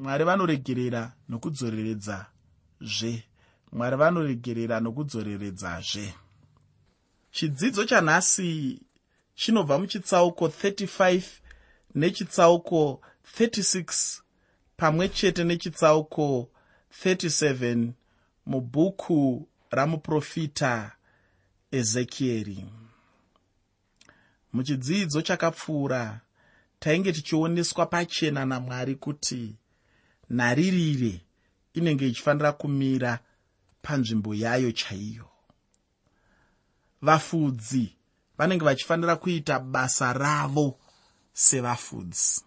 [0.00, 3.22] mwari vanoregerera nokudzoreredzazve.
[3.72, 6.14] Mwari vanoregerera nokudzoreredzazve.
[7.30, 8.80] Chidzidzo chanhasi
[9.34, 11.22] chinobva muchitsauko 35
[11.94, 13.00] nechitsauko
[13.38, 14.20] 36
[14.76, 16.50] pamwe chete nechitsauko
[17.04, 17.88] 37
[18.46, 20.92] mubhuku ramuprofita
[21.70, 22.66] ezekieri.
[24.52, 26.20] Muchidzidzo chakapfuura
[26.78, 29.56] tainge tichioneswa pachena namwari kuti
[30.30, 31.20] nharirire
[31.74, 33.18] inenge ichifanira kumira
[33.82, 35.28] panzvimbo yayo chaiyo.
[37.02, 37.96] Vafudzi
[38.38, 40.78] vanenge vachifanira kuita basa ravo
[41.32, 42.44] sevafudzi.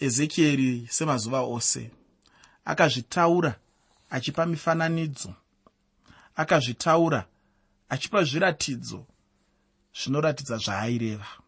[0.00, 1.90] Ezekieri semazuva ose
[2.64, 3.54] akazvitaura
[4.10, 5.34] achipa mifananidzo
[6.36, 7.26] akazvitaura
[7.88, 9.06] achipa zviratidzo
[9.98, 11.47] zvinoratidza zvaaireva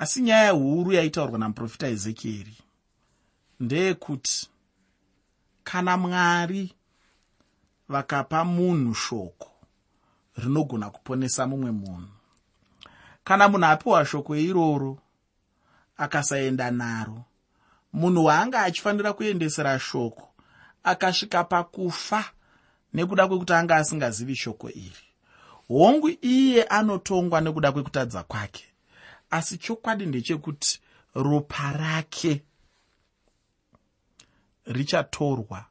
[0.00, 2.56] asi nyaya huru yaitaurwa namuprofita ezekieri
[3.60, 4.48] ndeyekuti
[5.64, 6.74] kana mwari
[7.88, 9.50] vakapa munhu shoko
[10.36, 12.14] rinogona kuponesa mumwe munhu
[13.24, 14.98] kana munhu apiwa shoko iroro
[15.96, 17.24] akasaenda naro
[17.92, 20.28] munhu waanga achifanira kuendesera shoko
[20.82, 22.24] akasvika pakufa
[22.94, 25.06] nekuda kwekuti anga asingazivi shoko iri
[25.68, 28.69] hongu iye anotongwa nekuda kwekutadza kwake
[29.30, 30.80] asi chokwadi ndechekuti
[31.14, 32.42] ropa rake
[34.66, 35.64] richatorwa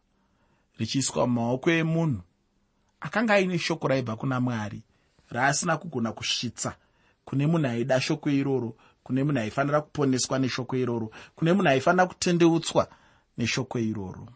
[0.78, 2.22] richiiswa mumaoko emunhu.
[3.00, 4.82] Akanga aine shoko raibva kuna mwari
[5.30, 6.76] raasina kugona kusvitsa
[7.26, 12.88] kune munhu aida shoko iroro kune munhu aifanira kuponeswa neshoko iroro kune munhu aifanira kutendeutswa
[13.38, 14.28] neshoko iroro.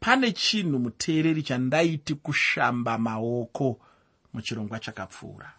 [0.00, 3.80] Pane chinhu muteereri chandaiti kushamba maoko
[4.32, 5.52] muchirongwa chakapfuura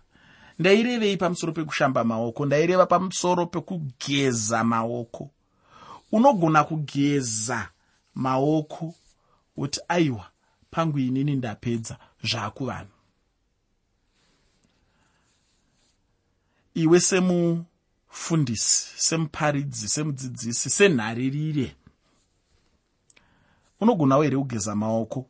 [0.60, 5.30] ndairevei pamusoro pekushamba maoko ndaireva pamusoro pekugeza maoko.
[6.12, 7.70] Unogona kugeza
[8.16, 8.94] maoko
[9.56, 10.26] kuti aiwa
[10.72, 12.92] pangu inini ndapedza zvaakuvanhu
[16.74, 21.76] iwe semufundisi semuparidzi semudzidzisi senharirire
[23.80, 25.30] unogonawo here kugeza maoko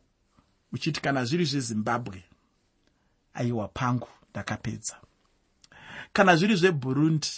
[0.72, 2.24] uchiti kana zviri zvezimbabwe
[3.34, 4.96] aiwa pangu ndakapedza
[6.16, 7.28] kana zviri zveburundi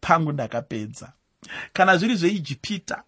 [0.00, 1.12] pangu ndakapedza.
[1.72, 3.02] Kana zviri zveijipita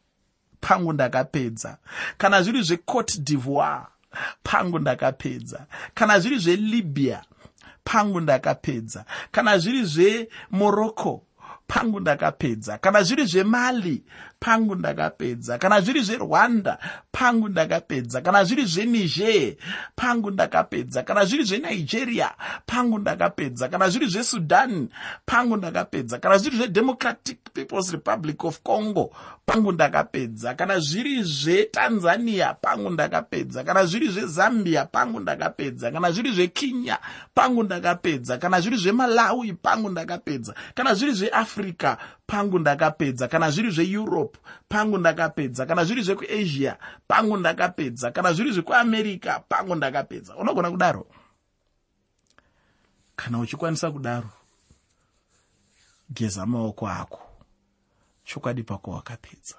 [0.61, 1.79] pangu ndakapedza.
[2.19, 3.87] Kana zviri zvecote d'ivoire
[4.43, 5.67] pangu ndakapedza.
[5.95, 7.25] Kana zviri zvelibya
[7.85, 9.05] pangu ndakapedza.
[9.31, 11.23] Kana zviri zvemorocco
[11.67, 14.03] pangu ndakapedza kana zviri zvemali
[14.41, 16.79] pangu ndakapedza kana zviri zverwanda
[17.13, 19.55] pangu ndakapedza kana zviri zveniger
[19.97, 22.31] pangu ndakapedza kana zviri zvenigeria
[22.67, 24.89] pangu ndakapedza kana zviri zvesudan
[25.27, 29.15] pangu ndakapedza kana zviri zvedemocratic peoples republic of congo
[29.47, 36.99] pangu ndakapedza kana zviri zvetanzania pangu ndakapedza kana zviri zvezambia pangu ndakapedza kana zviri zvekenya
[37.35, 41.62] pangu ndakapedza kana zviri zvemalawi pangu ndakapedza kana zviri zveafrica
[42.27, 43.29] pangu ndakapedza.
[43.29, 45.67] Kana zviri zveeurope pangu ndakapedza.
[45.67, 46.77] Kana zviri zvekuasia
[47.09, 48.11] pangu ndakapedza.
[48.11, 50.37] Kana zviri zvekuamerica pangu ndakapedza.
[50.37, 51.07] Unogona kudaro?
[53.17, 54.31] Kana uchikwanisa kudaro
[56.11, 57.21] geza maoko ako.
[58.25, 59.57] Chokwadi pako wakapedza.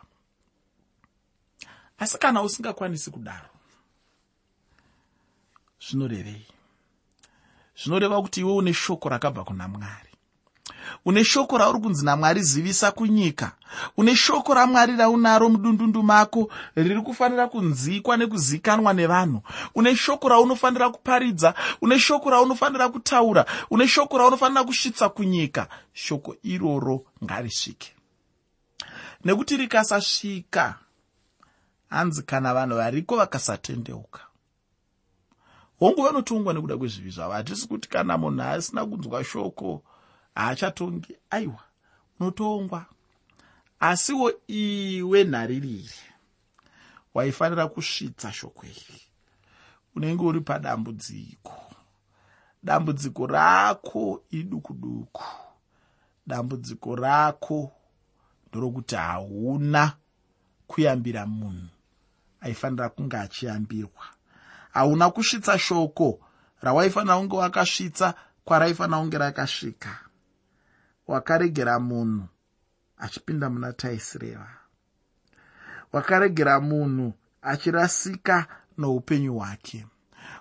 [1.97, 3.50] Asi kana usingakwanisi kudaro
[5.80, 6.46] zvinorevei?
[7.75, 10.12] Zvinoreva kuti iwe une shoko rakabva kuna mwari
[11.05, 13.51] une shoko rauri kunzi namwari zivisa kunyika.
[13.97, 19.41] Une shoko ramwari raunaro mudundundu mako riri kufanira kunzikwa nekuzikanwa nevanhu.
[19.75, 25.67] Une shoko raunofanira kuparidza une shoko raunofanira kutaura une shoko raunofanira kusvitsa kunyika.
[25.93, 27.95] Shoko iroro ngarisvike.
[29.25, 30.75] Nekuti rikasasvika
[31.89, 34.19] hanzi kana vanhu variko vakasatendeuka.
[35.79, 39.83] Hongu vanotongwa nekuda kwezvivi zvavo hatisi kuti kana munhu asina kunzwa shoko
[40.35, 41.17] haachatongi.
[41.29, 41.59] Aiwa
[42.19, 42.85] unotongwa.
[43.79, 45.93] Asiwo iwe nharirire
[47.13, 49.02] waifanira kusvitsa shoko iri.
[49.96, 51.53] Unenge uri padambudziko.
[52.63, 55.23] Dambudziko rako iduku duku
[56.28, 57.72] dambudziko rako
[58.49, 59.93] ndorokuti hauna
[60.67, 61.67] kuyambira munhu.
[62.41, 64.05] Aifanira kunge achiyambirwa.
[64.73, 66.19] Hauna kusvitsa shoko.
[66.61, 68.13] Rawaifanira kunge wakasvitsa
[68.46, 69.99] kwaraifanira kunge rakasvika
[71.08, 72.28] wakaregera munhu
[72.97, 74.50] achipinda muna taisireva.
[75.94, 78.47] Wakaregera munhu achirasika
[78.78, 79.85] noupenyu hwake.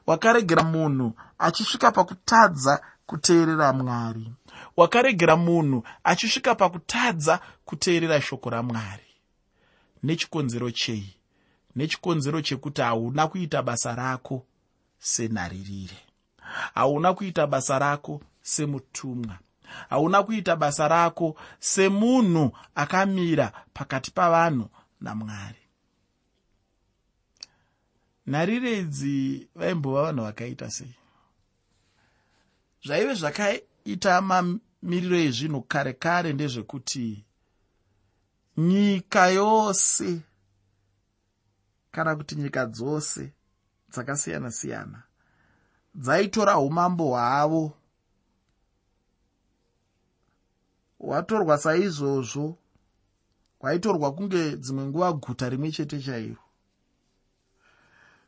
[0.06, 4.32] Wakaregera munhu achisvika pakutadza kuteerera mwari.
[4.76, 9.06] Wakaregera munhu achisvika pakutadza kuteerera shoko ramwari.
[10.02, 11.16] Nechikonzero chei?
[11.76, 14.46] Nechikonzero chekuti hauna kuita basa rako
[14.98, 15.96] senharirire
[16.74, 19.38] hauna kuita basa rako semutumwa
[19.90, 24.68] hauna kuita basa rako semunhu akamira pakati pavanhu
[25.00, 25.58] namwari.
[28.26, 30.94] Nharire idzi vaimbova vanhu vakaita sei?
[32.84, 37.24] Zvaive zvakaita mamiriro ezvinhu kare kare ndezvekuti
[38.56, 40.20] nyika yose
[41.90, 43.32] kana kuti nyika dzose
[43.90, 45.02] dzakasiyana-siyana
[45.94, 47.76] dzaitora umambo hwavo
[51.02, 52.58] hwatorwa saizvozvo
[53.58, 56.42] hwaitorwa kunge dzimwe nguva guta rimwe chete chairo.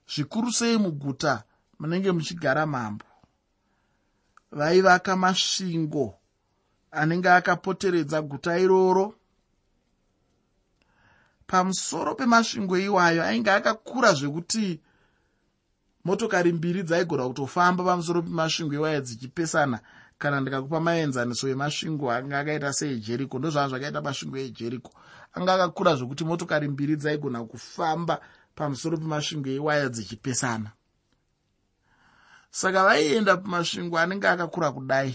[0.09, 1.45] Zvikuru sei muguta
[1.79, 3.05] munenge muchigara mambo?
[4.53, 6.15] Vaivaka masvingo
[6.91, 9.15] anenge akapoteredza guta iroro.
[11.47, 14.81] Pamusoro pemasvingo iwayo ainge akakura zvekuti
[16.05, 19.81] motokari mbiri dzaigona kutofamba pamusoro pemasvingo iwayo dzichipesana
[20.19, 24.91] kana ndikakupa maenzaniso emasvingo anga akaita seejeriko ndozvaa zvakaita masvingo ejeriko
[25.35, 28.21] anga akakura zvokuti motokari mbiri dzaigona kufamba
[28.55, 30.71] pamusoro pemasvingo ewaya dzichipesana.
[32.51, 35.15] Saka vaienda pamasvingo anenge akakura kudai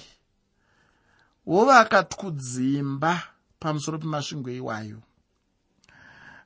[1.45, 3.11] vovakatwudzimba
[3.59, 4.99] pamusoro pemasvingo iwayo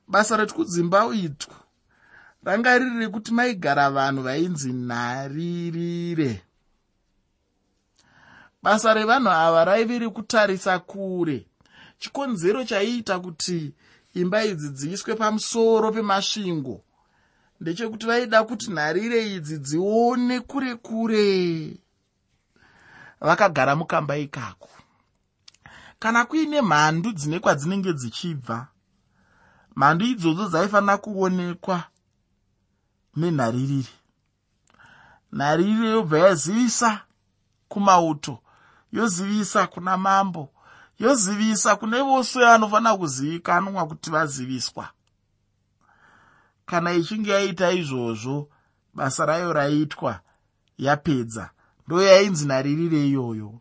[0.08, 1.54] basa retwudzimba itwu
[2.44, 6.42] ranga riri rekuti maigara vanhu vainzi nharirire
[8.64, 11.46] basa revanhu ava raive rekutarisa kure.
[11.98, 13.74] Chikonzero chaiita kuti
[14.14, 16.80] imba idzi dziiswe pamusoro pemasvingo.
[17.60, 21.76] Ndechekuti vaida kuti nharire idzi dzione kure kure.
[23.20, 24.70] Vakagara mukamba ikako.
[25.98, 28.68] Kana kuine mhandu dzine kwadzinenge dzichibva
[29.76, 31.84] mhandu idzodzo dzaifanira kuonekwa
[33.16, 33.92] nenharirire.
[35.32, 37.00] Nharirire yobva yazivisa
[37.68, 38.40] kumauto
[38.94, 40.48] yozivisa kuna mambo
[40.98, 44.88] yozivisa kune vose vanofanira kuzivikanwa kuti vaziviswa.
[46.66, 48.48] Kana ichinge yaita izvozvo
[48.94, 50.20] basa rayo raitwa
[50.78, 51.50] yapedza
[51.86, 53.60] ndo yainzi nharirire iyoyo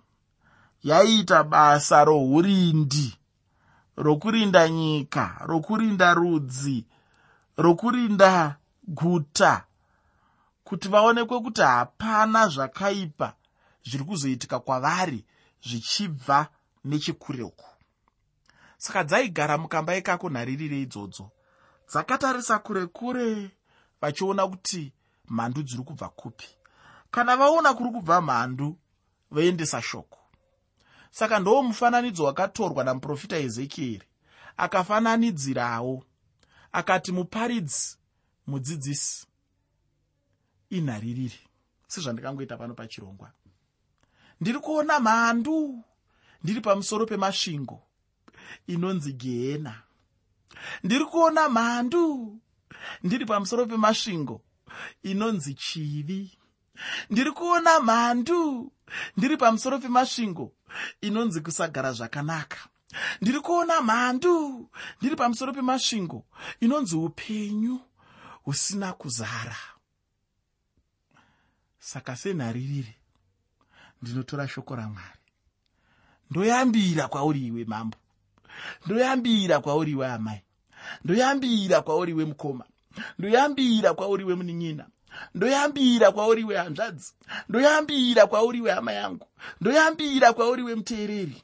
[0.84, 3.18] yaiita basa rourindi
[3.98, 6.86] rokurinda nyika rokurinda rudzi
[7.58, 8.56] rokurinda
[8.88, 9.64] guta
[10.64, 13.34] kuti vaonekwe kuti hapana zvakaipa
[13.86, 15.26] zviri kuzoitika kwavari
[15.64, 16.48] zvichibva
[16.84, 17.66] nechikureuku
[18.78, 21.32] saka dzaigara mukamba ikako nharirire idzodzo
[21.90, 23.52] dzakatarisa kure kure
[24.02, 24.94] vachiona kuti
[25.28, 26.48] mhandu dziri kubva kupi.
[27.12, 28.78] Kana vaona kuri kubva mhandu
[29.32, 30.20] voendesa shoko.
[31.12, 34.08] Saka ndowo mufananidzo wakatorwa namuprofita ezekieri.
[34.58, 36.04] Akafananidzirawo
[36.72, 37.98] akati muparidzi
[38.48, 39.28] mudzidzisi
[40.70, 41.40] inhaririri
[41.88, 43.32] sezvandikangoita pano pachirongwa
[44.44, 45.84] ndiri kuona mhandu
[46.44, 47.82] ndiri pamusoro pemasvingo.
[48.68, 49.84] Inonzi gehena
[50.84, 52.40] ndiri kuona mhandu
[53.04, 54.42] ndiri pamusoro pemasvingo.
[55.04, 56.38] Inonzi chivi.
[57.10, 58.72] Ndiri kuona mhandu
[59.18, 60.52] ndiri pamusoro pemasvingo.
[61.02, 62.58] Inonzi kusagara zvakanaka.
[63.22, 64.70] Ndiri kuona mhandu
[65.00, 66.26] ndiri pamusoro pemasvingo.
[66.60, 67.80] Inonzi upenyu
[68.44, 69.58] husina kuzara.
[71.80, 73.03] Saka senharirire
[74.04, 75.20] ndinotora shoko ramwari.
[76.32, 77.98] Ndoyambira kwauri iwe mambo.
[78.86, 80.42] Ndoyambira kwauri iwe amai.
[81.04, 82.66] Ndoyambira kwauri iwe mukoma.
[83.20, 84.86] Ndoyambira kwauri iwe munin'ina.
[85.36, 87.14] Ndoyambira kwauri iwe hanzvadzi.
[87.50, 89.28] Ndoyambira kwauri iwe hama yangu.
[89.62, 91.44] Ndoyambira kwauri iwe muteereri.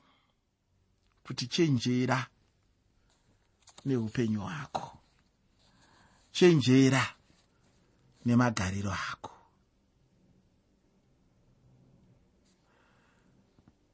[1.23, 2.27] Kuti chenjera
[3.85, 4.97] neupenyu hwako.
[6.31, 7.03] Chenjera
[8.25, 9.31] nemagariro ako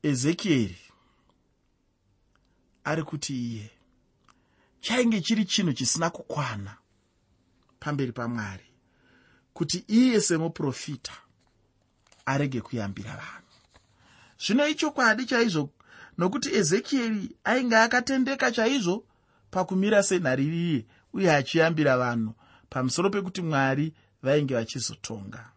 [0.10, 0.78] ezekieri
[2.84, 3.70] ari kuti iye
[4.80, 6.78] chainge chiri chinhu chisina kukwana
[7.80, 8.68] pamberi pamwari
[9.54, 11.14] kuti iye semuprofita
[12.26, 13.54] arege kuyambira vanhu.
[14.40, 15.70] Zvino ichokwadi chaizvo
[16.18, 19.06] nokuti ezekieri ainge akatendeka chaizvo
[19.52, 22.34] pakumira senhaririye uye achiyambira vanhu
[22.70, 23.94] pamusoro pekuti mwari
[24.24, 25.52] vainge vachizotonga.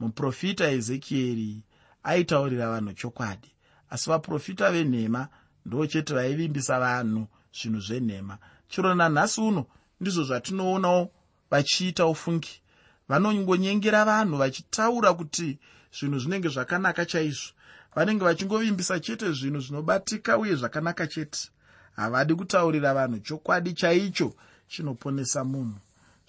[0.00, 1.62] Muprofita ezekieri
[2.02, 3.53] aitaurira vanhu chokwadi
[3.94, 5.28] asi vaprofita venhema
[5.66, 7.26] ndo chete vaivimbisa vanhu
[7.58, 8.38] zvinhu zvenhema.
[8.68, 9.66] Chiro nanhasi uno
[10.00, 11.10] ndizvo zvatinoonawo
[11.50, 12.60] vachiita ufungi.
[13.08, 15.58] Vanongonyengera vanhu vachitaura kuti
[15.96, 17.52] zvinhu zvinenge zvakanaka chaizvo.
[17.94, 21.50] Vanenge vachingovimbisa chete zvinhu zvinobatika uye zvakanaka chete.
[21.96, 24.34] Havadi kutaurira vanhu chokwadi chaicho
[24.68, 25.78] chinoponesa munhu.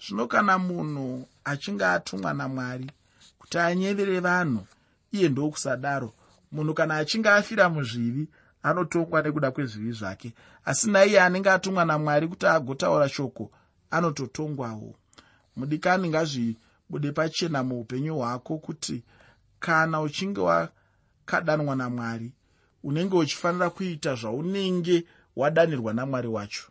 [0.06, 2.90] Zvino kana munhu achinge atumwa namwari
[3.38, 4.66] kuti anyevere vanhu
[5.12, 6.12] iye ndokusadaro
[6.56, 8.28] munhu kana achinge afira muzvivi
[8.62, 10.32] anotongwa nekuda kwezvivi zvake.
[10.64, 13.50] Asi naiye anenge atumwa namwari kuti agotaura shoko
[13.90, 14.94] anototongwawo.
[15.56, 19.02] Mudikani ngazvibude pachena muupenyu hwako kuti
[19.60, 22.32] kana uchinge wakadanwa namwari
[22.84, 25.04] unenge uchifanira kuita zvaunenge
[25.36, 26.62] wadanirwa namwari wacho.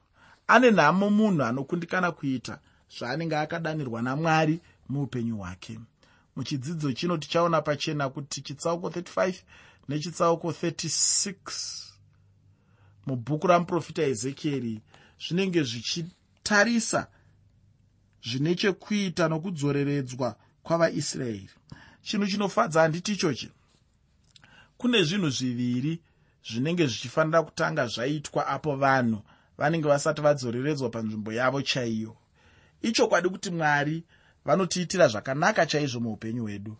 [0.48, 2.60] Ane nhamo munhu anokundikana kuita
[2.98, 5.80] zvaanenge akadanirwa namwari muupenyu hwake.
[6.36, 9.34] Muchidzidzo chino tichaona pachena kuti chitsauko 35
[9.88, 11.96] nechitsauko 36
[13.06, 14.82] mubhuku ramuprofita ezekieri
[15.24, 17.08] zvinenge zvichitarisa
[18.28, 21.50] zvine chekuita nokudzoreredzwa kwavaisraeri.
[22.02, 23.50] Chinhu chinofadza handiti ichochi
[24.78, 26.02] kune zvinhu zviviri
[26.50, 29.22] zvinenge zvichifanira kutanga zvaitwa apo vanhu
[29.58, 32.18] vanenge vasati vadzoreredzwa panzvimbo yavo chaiyo.
[32.82, 34.04] Ichokwadi kuti mwari
[34.46, 36.78] vanotiitira zvakanaka chaizvo muupenyu hwedu.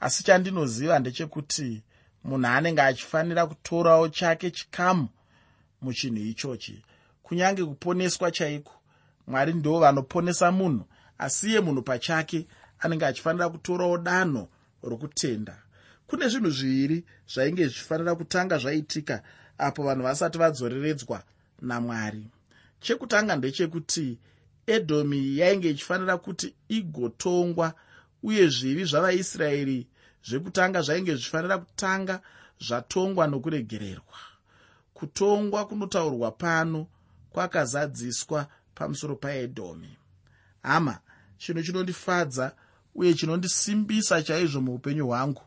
[0.00, 1.82] Asi chandinoziva ndechekuti
[2.26, 5.08] munhu anenge achifanira kutorawo chake chikamu
[5.82, 6.82] muchinhu ichochi.
[7.22, 8.72] Kunyange kuponeswa chaiko?
[9.26, 10.84] Mwari ndo vanoponesa munhu
[11.18, 12.46] asi iye munhu pachake
[12.78, 14.48] anenge achifanira kutorawo danho
[14.82, 15.62] rokutenda.
[16.06, 17.04] Kune zvinhu zviviri
[17.34, 19.22] zvainge zvichifanira kutanga zvaitika
[19.58, 21.22] apo vanhu vasati vadzoreredzwa
[21.60, 22.26] namwari.
[22.80, 24.18] Chekutanga ndechekuti
[24.66, 27.74] edhomi yainge ichifanira kuti igotongwa
[28.22, 29.86] uye zvivi zvavaisraeri
[30.28, 32.20] zvekutanga zvainge zvichifanira kutanga
[32.66, 34.18] zvatongwa nokuregererwa.
[34.94, 36.86] Kutongwa kunotaurwa pano
[37.32, 39.96] kwakazadziswa pamusoro paedhomi
[40.62, 40.98] hama
[41.38, 42.52] chinhu chinondifadza
[42.94, 45.42] uye chinondisimbisa chaizvo muupenyu hwangu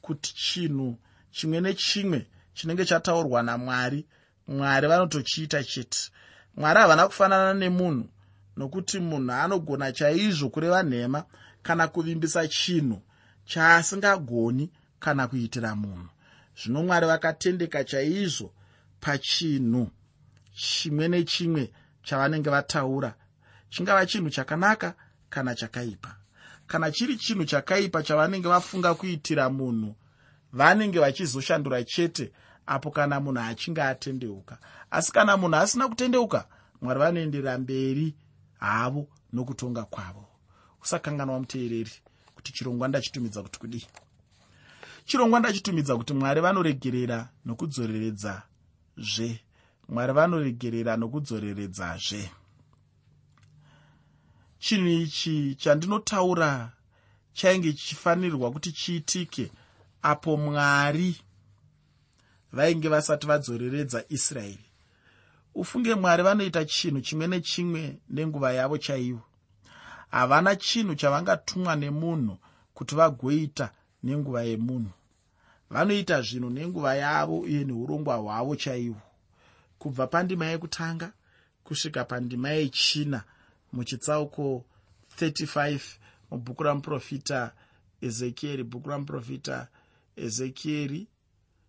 [0.00, 0.98] kuti chinhu
[1.30, 4.06] chimwe nechimwe chinenge chataurwa namwari
[4.48, 6.10] mwari vanotochiita chete.
[6.56, 8.08] Mwari havana kufanana nemunhu
[8.56, 11.24] nokuti munhu anogona chaizvo kureva nhema
[11.62, 13.02] kana kuvimbisa chinhu
[13.48, 16.08] chaasingagoni kana kuitira munhu.
[16.62, 18.52] Zvino mwari vakatendeka chaizvo
[19.00, 19.90] pachinhu
[20.54, 23.14] chimwe nechimwe chavanenge vataura.
[23.70, 24.94] Chingava chinhu chakanaka
[25.30, 26.16] kana chakaipa.
[26.66, 29.94] Kana chiri chinhu chakaipa chavanenge vafunga kuitira munhu
[30.52, 32.32] vanenge vachizoshandura chete
[32.66, 34.58] apo kana munhu achinge atendeuka.
[34.90, 36.44] Asi kana munhu asina kutendeuka
[36.82, 38.14] mwari vanoenderera mberi
[38.60, 40.24] havo nokutonga kwavo.
[40.82, 41.92] Usakanganwa muteereri
[42.38, 43.86] kuti chirongwa ndachitumidza kuti kudii?
[45.06, 49.40] Chirongwa ndachitumidza kuti mwari vanoregerera nokudzoreredzazve
[49.88, 52.30] mwari vanoregerera nokudzoreredzazve
[54.58, 56.72] chinhu ichi chandinotaura
[57.32, 59.50] chainge chichifanirwa kuti chiitike
[60.02, 61.16] apo mwari
[62.52, 64.64] vainge vasati vadzoreredza israeri.
[65.54, 69.27] Ufunge mwari vanoita chinhu chimwe nechimwe nenguva yavo chaivo
[70.10, 72.38] havana chinhu chavangatumwa nemunhu
[72.74, 73.66] kuti vagoita
[74.02, 74.92] nenguva yemunhu.
[75.70, 79.00] Vanoita zvinhu nenguva yavo uye neurongwa hwavo chaihwo
[79.78, 81.12] kubva pandima yekutanga
[81.64, 83.24] kusvika pandima yechina
[83.72, 84.64] muchitsauko
[85.16, 85.80] 35
[86.30, 87.52] mubhuku ramuprofita
[88.00, 89.68] ezekieri bhuku ramuprofita
[90.16, 91.08] ezekieri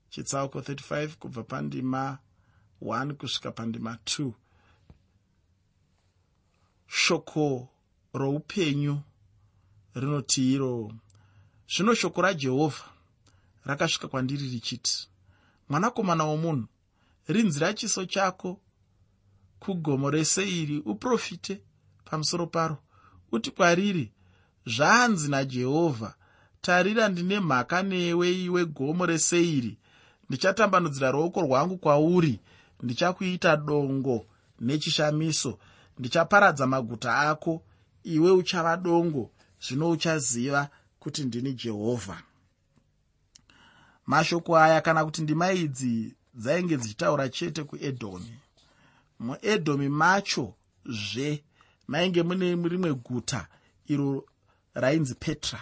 [0.09, 2.17] chitsauko 35 kubva pandima
[2.81, 4.31] 1 kusvika pandima 2
[6.87, 7.67] shoko
[8.19, 8.95] roupenyu
[9.95, 10.91] rinoti iro
[11.71, 12.85] zvino shoko rajehovha
[13.67, 14.95] rakasvika kwandiri richiti
[15.69, 16.67] mwanakomana womunhu
[17.27, 18.59] rinzira chiso chako
[19.59, 21.61] kugomo reseiri uprofite
[22.05, 22.77] pamusoro paro.
[23.31, 24.11] Uti kwariri
[24.65, 26.13] zvanzi najehovha
[26.61, 29.77] tarira ndine mhaka newe iwe gomo reseiri.
[30.29, 32.39] Ndichatambanudzira ruoko rwangu kwauri.
[32.83, 34.25] Ndichakuita dongo
[34.59, 35.59] nechishamiso.
[35.99, 37.63] Ndichaparadza maguta ako
[38.03, 42.21] iwe uchava dongo zvino uchaziva kuti ndini jehovha.
[44.05, 48.33] Mashoko aya kana kuti ndima idzi dzainge dzichitaura chete kuedhomi
[49.19, 50.53] muedhomi macho
[50.85, 51.43] zve
[51.87, 53.47] mainge mune rimwe guta
[53.87, 54.25] iro
[54.73, 55.59] rainzi petra.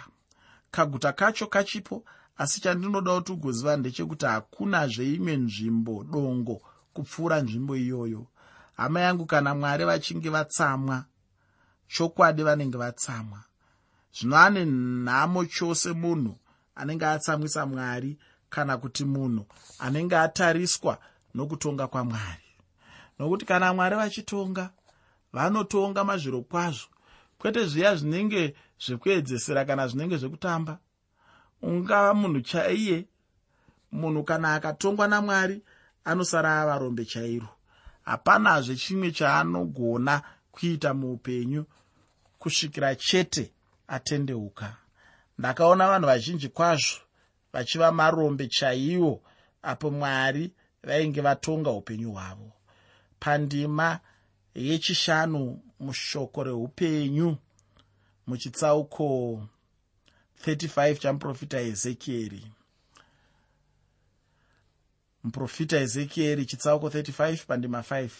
[0.70, 2.04] Kaguta kacho kachipo
[2.36, 6.60] asi chandinoda kuti ugoziva ndechekuti hakunazve imwe nzvimbo dongo
[6.94, 8.26] kupfuura nzvimbo iyoyo.
[8.76, 11.04] Hama yangu kana mwari vachinge vatsamwa
[11.88, 13.40] chokwadi vanenge vatsamwa.
[14.12, 16.38] Zvino ane nhamo chose munhu
[16.74, 18.18] anenge atsamwisa mwari
[18.50, 19.46] kana kuti munhu
[19.78, 20.98] anenge atariswa
[21.34, 22.48] nokutonga kwamwari.
[23.18, 24.70] Nokuti kana mwari vachitonga
[25.32, 26.88] vanotonga mazviro kwazvo.
[27.38, 28.54] Kwete zviya zvinenge
[28.84, 30.78] zvekuedzesera kana zvinenge zvekutamba.
[31.62, 33.06] Ungava munhu chaiye
[33.92, 35.62] munhu kana akatongwa namwari
[36.04, 37.48] anosara avarombe chairo.
[38.04, 41.64] Hapanazve chimwe chaanogona kuita muupenyu
[42.38, 43.52] kusvikira chete
[43.88, 44.76] atendeuka.
[45.38, 47.00] Ndakaona vanhu vazhinji kwazvo
[47.52, 49.22] vachiva marombe chaiwo
[49.62, 50.52] apo mwari
[50.82, 52.52] vainge vatonga upenyu hwavo.
[53.20, 54.00] Pandima
[54.54, 57.36] yechishanu mushoko reupenyu
[58.26, 59.06] muchitsauko
[60.46, 62.52] 35 chamuprofita ezekieri.
[65.24, 68.10] Muprofita ezekieri chitsauko 35 pandima 5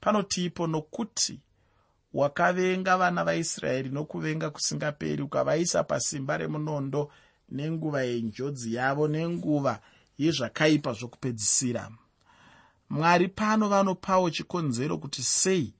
[0.00, 1.40] panotiipo nokuti
[2.14, 7.10] wakavenga vana vaisraeri nokuvenga kusingaperi ukavaisa pasimba remunondo
[7.48, 9.80] nenguva yenjodzi yavo nenguva
[10.18, 11.90] yezvakaipa zvokupedzisira.
[12.90, 15.74] Mwari pano vanopawo chikonzero kuti sei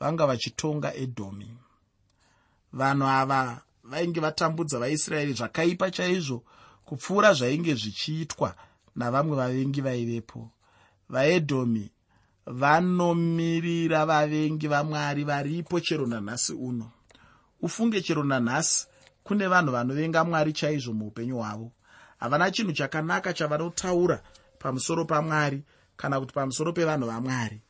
[0.00, 1.48] vanga vachitonga edhomi
[2.72, 6.44] vanhu ava vainge vatambudza vaisraeri zvakaipa chaizvo
[6.84, 8.54] kupfuura zvainge zvichiitwa
[8.96, 10.50] navamwe vavengi vaivepo.
[11.08, 11.90] Vaedhomi
[12.50, 16.90] vanomirira vavengi vamwari varipo chero nanhasi uno.
[17.62, 18.86] Ufunge chero nanhasi
[19.24, 21.72] kune vanhu vanovenga mwari chaizvo muupenyu hwavo.
[22.18, 24.22] Havana chinhu chakanaka chavanotaura
[24.58, 25.62] pamusoro pamwari
[25.96, 27.60] kana kuti pamusoro pevanhu vamwari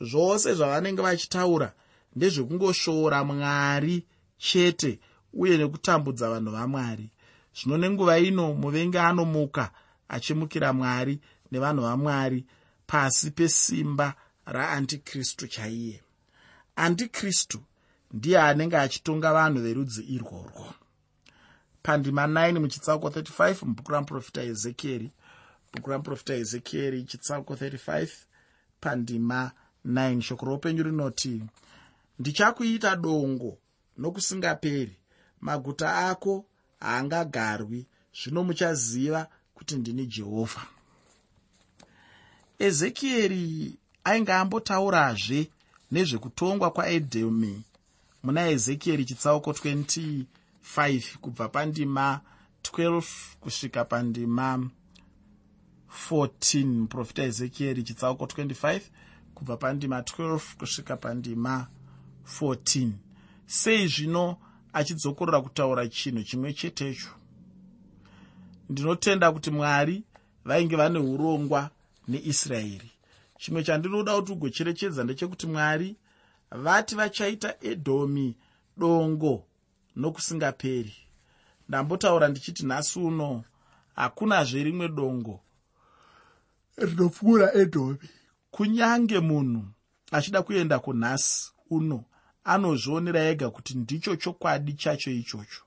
[0.00, 1.72] zvose zvavanenge vachitaura
[2.16, 4.06] ndezvekungoshoora mwari
[4.38, 5.00] chete
[5.32, 7.10] uye nekutambudza vanhu vamwari
[7.56, 9.70] zvino nenguva ino muvengi anomuka
[10.08, 11.20] achimukira mwari
[11.52, 12.46] nevanhu vamwari
[12.88, 14.14] pasi pesimba
[14.46, 16.02] raandikristu chaiye.
[16.76, 17.60] Andikristu
[18.12, 20.74] ndiye anenge achitonga vanhu verudzi irworwo.
[21.82, 25.10] Pandima 9 muchitsauko 35 mubhuku ramuprofita ezekieri.
[25.72, 28.08] Bhuku ramuprofita ezekieri chitsauko 35
[28.80, 29.50] pandima
[29.86, 31.42] 9 shoko roupenyu rinoti
[32.18, 33.58] ndichakuita dongo
[33.98, 34.96] nokusingaperi.
[35.40, 36.44] Maguta ako
[36.80, 37.86] haangagarwi.
[38.18, 40.77] Zvino muchaziva kuti ndini jehovha
[42.58, 43.74] ezekieri
[44.04, 45.50] ainge ambotaurazve
[45.90, 47.62] nezvekutongwa kwaedhomi.
[48.22, 52.20] Muna ezekieri chitsauko 25 kubva pandima
[52.62, 53.02] 12
[53.40, 54.70] kusvika pandima
[56.10, 58.80] 14 muprofita ezekieri chitsauko 25
[59.34, 61.66] kubva pandima 12 kusvika pandima
[62.40, 62.90] 14
[63.46, 64.36] sei zvino
[64.72, 67.08] achidzokorora kutaura chinhu chimwe chetecho.
[68.68, 70.02] Ndinotenda kuti mwari
[70.44, 71.70] vainge vane urongwa
[72.08, 72.90] neisraeri.
[73.38, 75.96] Chimwe chandinoda kuti ugocherechedza ndechekuti mwari
[76.50, 78.36] vati vachaita edhomi
[78.76, 79.44] dongo
[79.96, 80.96] nokusingaperi.
[81.68, 83.44] Ndambotaura ndichiti nhasi uno
[83.94, 85.40] hakunazve rimwe dongo
[86.76, 87.98] rinopfuura edhomi
[88.50, 89.64] kunyange munhu
[90.12, 92.04] achida kuenda kunhasi uno
[92.44, 95.62] anozvionera ega kuti ndicho chokwadi chacho ichocho.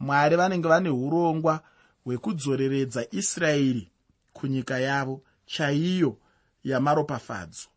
[0.00, 1.62] Mwari vanenge vane urongwa
[2.04, 3.90] hwekudzoreredza israeri
[4.32, 6.12] kunyika yavo chaiyo
[6.64, 7.68] yamaropafadzo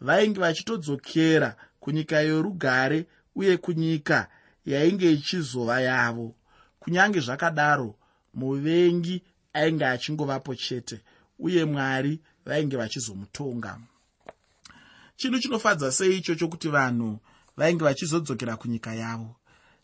[0.00, 4.28] vainge vachitodzokera kunyika yorugare uye kunyika
[4.66, 6.34] yainge ichizova yavo.
[6.80, 7.94] Kunyange zvakadaro
[8.34, 11.00] muvengi ainge achingovapo chete
[11.38, 13.78] uye mwari vainge vachizomutonga.
[15.16, 17.18] Chinhu chinofadza sei ichocho kuti vanhu
[17.56, 19.36] vainge vachizodzokera kunyika yavo.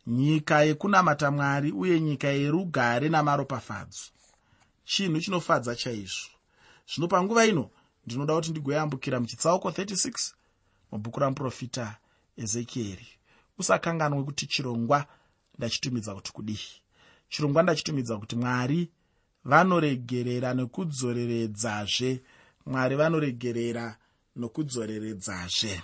[0.07, 4.05] Nyika yekunamata mwari uye nyika yerugare namaropafadzo
[4.85, 6.36] chinhu chinofadza chaizvo
[6.91, 7.71] zvino panguva ino
[8.07, 10.33] ndinoda kuti ndigoyambukira muchitsauko 36
[10.93, 11.97] mubhuku ramuprofita
[12.37, 13.09] ezekieri.
[13.59, 15.07] Usakanganwe kuti chirongwa
[15.59, 16.69] ndachitumidza kuti kudii.
[17.29, 18.91] Chirongwa ndachitumidza kuti mwari
[19.45, 22.11] vanoregerera nekudzoreredzazve
[22.67, 23.97] mwari vanoregerera
[24.37, 25.83] nokudzoreredzazve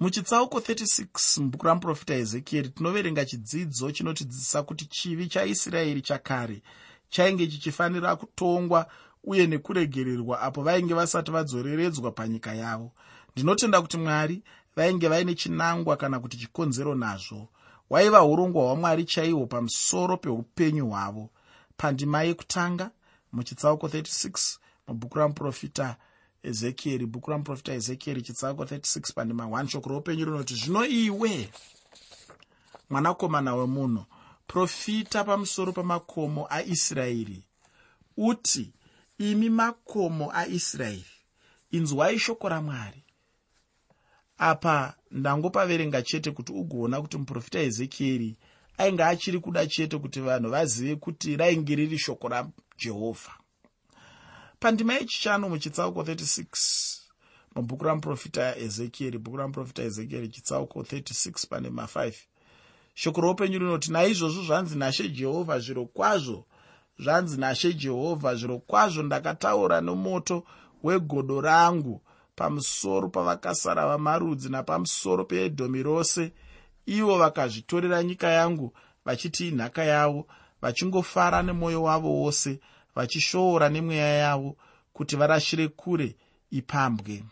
[0.00, 6.62] muchitsauko 36 mubhuku ramuprofita ezekieri tinoverenga chidzidzo chinotidzidzisa kuti chivi chaisraeri chakare
[7.10, 8.90] chainge chichifanira kutongwa
[9.24, 12.92] uye nekuregererwa apo vainge vasati vadzoreredzwa panyika yavo.
[13.32, 14.42] Ndinotenda kuti mwari
[14.76, 17.48] vainge vaine chinangwa kana kuti chikonzero nazvo.
[17.90, 21.30] Waiva urongwa hwamwari chaihwo pamusoro peupenyu hwavo.
[21.76, 22.90] Pandima yekutanga
[23.32, 25.96] muchitsauko 36 mubhuku ramuprofita
[26.42, 31.50] ezekieri bhuku ramuprofita ezekieri chitsauko 36 pandima 1 shoko roupenyu rinoti zvino iwe
[32.90, 34.04] mwanakomana wemunhu
[34.46, 37.42] profita pamusoro pamakomo aisraeri
[38.16, 38.72] uti
[39.18, 41.04] imi makomo aisraeri
[41.70, 43.02] inzwai shoko ramwari.
[44.38, 48.36] Apa ndangopaverenga chete kuti ugoona kuti muprofita ezekieri
[48.78, 53.34] ainge achiri kuda chete kuti vanhu vazive kuti rainge riri shoko rajehovha
[54.60, 56.98] pandima yechishanu muchitsauko 36
[57.54, 62.14] mubhuku ramuprofita ezekieri bhuku ramuprofita ezekieri chitsauko 36 pane ma5
[62.94, 66.46] shoko roupenyu rinoti naizvozvo zvanzi nashe jehovha zviro kwazvo
[66.98, 70.44] zvanzi nashe jehovha zviro kwazvo ndakataura nomoto
[70.82, 72.00] wegodo rangu
[72.36, 76.32] pamusoro pavakasara vamarudzi napamusoro peedhomi rose.
[76.86, 78.72] Ivo vakazvitorera nyika yangu
[79.04, 80.26] vachiti inhaka yavo
[80.62, 82.60] vachingofara nemwoyo wavo wose
[82.94, 84.56] vachishoora nemweya yavo
[84.92, 86.16] kuti varashire kure
[86.50, 87.24] ipambwe.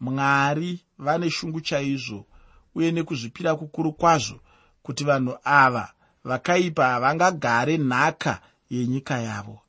[0.00, 2.26] Mwari vane shungu chaizvo
[2.74, 4.40] uye nekuzvipira kukuru kwazvo
[4.82, 5.92] kuti vanhu ava
[6.26, 9.60] vakaipa havangagare nhaka yenyika yavo.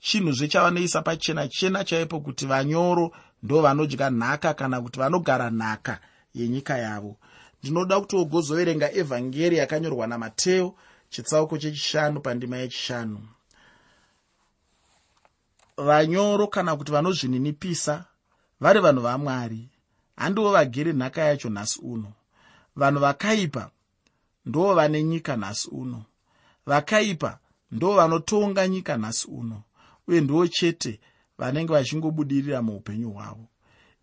[0.00, 6.00] Chinhuzve chavanoisa pachena chena chaipo kuti vanyoro ndo vanodya nhaka kana kuti vanogara nhaka
[6.34, 7.16] yenyika yavo.
[7.62, 10.74] Ndinoda kuti wogozoverenga evhangeri yakanyorwa namateo
[11.10, 13.28] chitsauko chechishanu pandima yechishanu.
[15.76, 18.04] Vanyoro kana kuti vanozvininipisa
[18.60, 19.68] vari vanhu vamwari
[20.16, 22.12] handivo vagere nhaka yacho nhasi uno.
[22.76, 23.70] Vanhu vakaipa
[24.46, 26.04] ndo vane nyika nhasi uno.
[26.66, 27.38] Vakaipa
[27.70, 29.62] ndo vanotonga nyika nhasi uno
[30.08, 31.00] uye ndo chete
[31.38, 33.48] vanenge vachingobudirira muupenyu hwavo.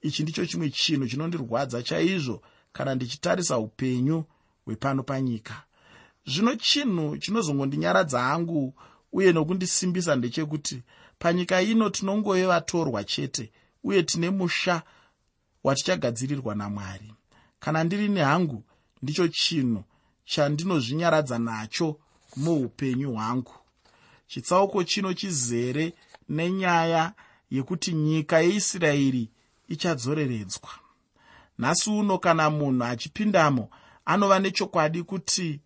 [0.02, 2.42] Ichi ndicho chimwe chinhu chinondirwadza chaizvo
[2.74, 4.24] kana ndichitarisa upenyu
[4.66, 5.64] hwepano panyika.
[6.26, 8.74] Zvino chinhu chinozongodinyaradza hangu
[9.12, 10.84] uye nokundisimbisa ndechekuti
[11.20, 13.52] panyika ino tinongove vatorwa chete
[13.84, 14.82] uye tine musha
[15.64, 17.14] watichagadzirirwa namwari.
[17.60, 18.64] Kana ndiri nehangu
[19.02, 19.84] ndicho chinhu
[20.26, 22.00] chandinozvinyaradza nacho
[22.36, 23.54] muupenyu hwangu.
[24.28, 25.94] Chitsauko chino chizere
[26.30, 27.14] nenyaya
[27.52, 29.30] yekuti nyika yeisraeri
[29.68, 30.70] ichadzoreredzwa.
[31.60, 33.70] Nhasi uno kana munhu achipindamo
[34.06, 35.60] anova nechokwadi kuti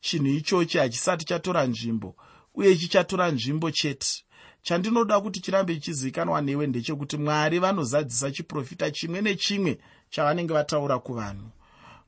[0.00, 2.16] chinhu ichochi hachisati chatora nzvimbo
[2.54, 4.24] uye chichatora nzvimbo chete.
[4.62, 9.78] Chandinoda kuti chirambe chichizivikanwa newe ndechekuti mwari vanozadzisa chiprofita chimwe nechimwe
[10.10, 11.50] chavanenge vataura kuvanhu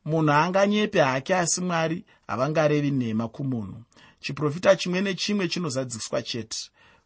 [0.07, 3.83] munhu anganyepe hake asi mwari havangarevi nhema kumunhu.
[4.21, 6.59] Chiprofita chimwe nechimwe chinozadziswa chete.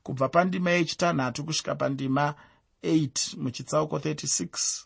[0.02, 2.34] Kubva pandima yechitanhatu kusvika pandima
[2.84, 4.84] 8 muchitsauko 36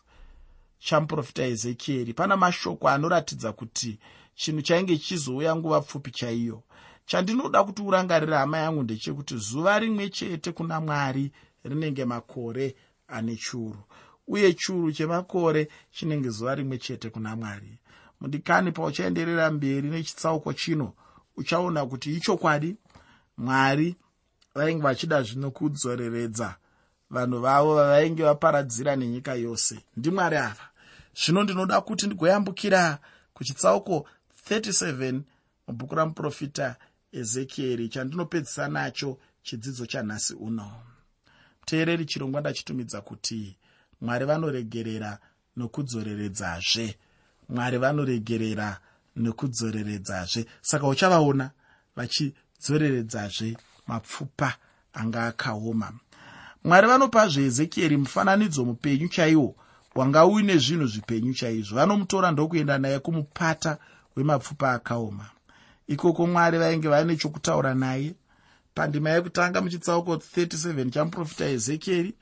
[0.79, 2.13] chamuprofita ezekieri.
[2.13, 3.99] Pana mashoko anoratidza kuti
[4.35, 6.63] chinhu chainge chichizouya nguva pfupi chaiyo.
[7.05, 11.31] Chandinoda kuti urangarira hama yangu ndechekuti zuva rimwe chete kuna mwari
[11.63, 12.75] rinenge makore
[13.07, 13.83] ane churu
[14.27, 17.79] uye churu chemakore chinenge zuva rimwe chete kuna mwari
[18.25, 20.93] mudikani pauchaenderera mberi nechitsauko chino
[21.37, 22.75] uchaona kuti ichokwadi
[23.37, 23.95] mwari
[24.55, 26.55] vainge vachida zvino kudzoreredza
[27.09, 29.79] vanhu vavo vavainge vaparadzira nenyika yose.
[29.97, 30.69] Ndimwari ava.
[31.15, 32.99] Zvino ndinoda kuti ndigoyambukira
[33.33, 34.07] kuchitsauko
[34.49, 35.21] 37
[35.67, 36.75] mubhuku ramuprofita
[37.11, 40.71] ezekieri chandinopedzisa nacho chidzidzo chanhasi uno.
[41.59, 43.57] Muteereri chirongwa ndachitumidza kuti
[44.01, 45.19] mwari vanoregerera
[45.57, 46.97] nokudzoreredzazve
[47.49, 48.77] mwari vanoregerera
[49.15, 51.51] nokudzoreredzazve saka uchavaona
[51.95, 54.53] vachidzoreredzazve mapfupa
[54.93, 55.93] anga akaoma.
[56.63, 59.55] Mwari vanopazve ezekieri mufananidzo mupenyu chaiwo
[59.95, 61.75] wanga uine zvinhu zvipenyu chaizvo.
[61.75, 63.77] Vanomutora ndokuenda naye kumupata
[64.15, 65.25] wemapfupa akaoma.
[65.87, 68.15] Ikoko mwari vainge vaine chokutaura naye.
[68.73, 72.13] Pandima yekutanga muchitsauko 37 chamuprofita ezekieri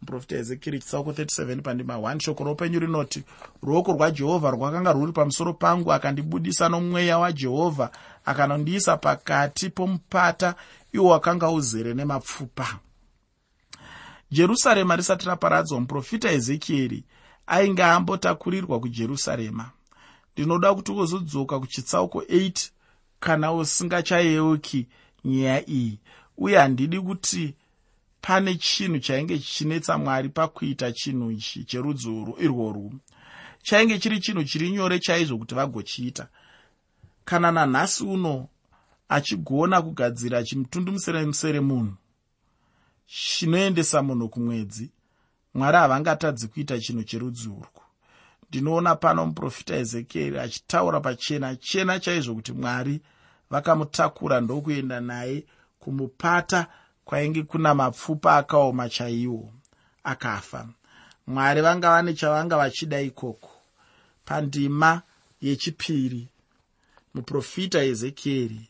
[0.00, 3.24] muprofita ezekieri chitsauko 37 pandima 1 shoko roupenyu rinoti
[3.62, 7.90] ruoko rwajehovha rwakanga rwuri pamusoro pangu akandibudisa nomweya wajehovha
[8.24, 10.54] akanondiisa pakati pomupata
[10.92, 12.78] iwo wakanga uzere nemapfupa.
[14.30, 17.04] Jerusarema risati raparadzwa muprofita ezekieri
[17.46, 19.70] ainge ambotakurirwa kujerusarema.
[20.32, 22.70] Ndinoda kuti wozodzoka kuchitsauko 8
[23.20, 24.86] kana usingachayeuki
[25.24, 25.98] nyaya iyi.
[26.38, 27.54] Uye handidi kuti
[28.20, 32.08] pane chinhu chainge chichinetsa mwari pakuita chinhu ichi cherudzi
[32.40, 32.92] irworwu
[33.62, 36.28] chainge chiri chinhu chiri nyore chaizvo kuti vagochiita.
[37.24, 38.48] Kana nanhasi uno
[39.08, 41.96] achigona kugadzira chimutundumusere munhu
[43.06, 44.90] chinoendesa munhu kumwedzi
[45.54, 47.82] mwari havangatadzi kuita chinhu cherudzi urwu.
[48.48, 53.00] Ndinoona pano muprofita ezekieri achitaura pachena chena chaizvo kuti mwari
[53.50, 55.44] vakamutakura ndokuenda naye
[55.78, 56.66] kumupata
[57.08, 59.52] kwainge kuna mapfupa akaoma chaiwo
[60.04, 60.68] akafa.
[61.26, 63.50] Mwari vanga vane chavanga vachida ikoko.
[64.24, 65.02] Pandima
[65.40, 66.28] yechipiri
[67.14, 68.60] muprofita ezekieri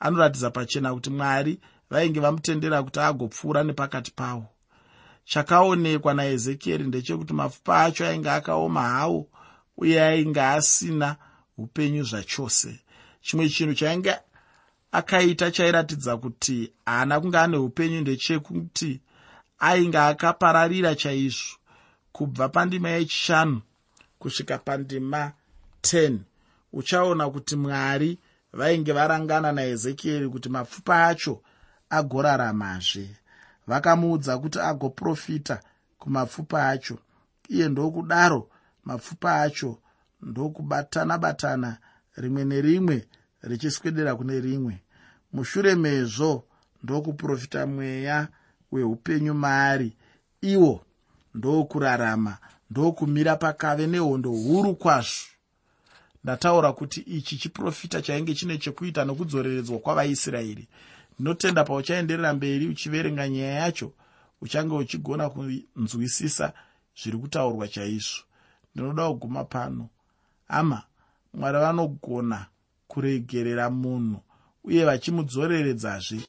[0.00, 1.60] anoratidza pachena kuti mwari
[1.90, 4.46] vainge vamutendera kuti agopfuura nepakati pavo
[5.24, 9.26] chakaonekwa naezekieri ndechekuti mapfupa acho ainge akaoma hawo
[9.76, 11.16] uye ainge asina
[11.58, 12.80] upenyu zvachose.
[13.20, 14.14] Chimwe chinhu chainge
[14.92, 19.00] akaita chairatidza kuti haana kunge ane upenyu ndechekuti
[19.58, 21.56] ainge akapararira chaizvo
[22.12, 23.60] kubva pandima yechishanu
[24.18, 25.32] kusvika pandima
[25.82, 26.18] 10
[26.72, 28.18] uchaona kuti mwari
[28.52, 31.42] vainge varangana naezekieri kuti mapfupa acho
[31.90, 33.16] agoraramazve
[33.66, 35.60] vakamuudza kuti agoprofita
[35.98, 36.98] kumapfupa acho
[37.48, 38.50] iye ndokudaro
[38.84, 39.78] mapfupa acho
[40.22, 41.78] ndokubatana batana
[42.16, 43.08] rimwe nerimwe
[43.42, 44.82] richiswedera kune rimwe.
[45.32, 46.44] Mushure mezvo
[46.82, 48.28] ndokuprofita mweya
[48.72, 49.96] weupenyu maari.
[50.40, 50.84] Iwo
[51.34, 52.38] ndokurarama
[52.70, 55.28] ndokumira pakave nehondo huru kwazvo.
[56.24, 60.68] Ndataura kuti ichi chiprofita chainge chine chekuita nokudzoreredzwa kwavaisraeri.
[61.14, 63.92] Ndinotenda pauchaenderera mberi uchiverenga nyaya yacho
[64.40, 66.52] uchange uchigona kunzwisisa
[67.02, 68.22] zviri kutaurwa chaizvo.
[68.74, 69.88] Ndinoda kuguma pano.
[70.48, 70.82] Ama
[71.34, 72.46] mwari vanogona
[72.90, 74.18] kuregerera munhu
[74.64, 76.20] uye vachimudzoreredzazve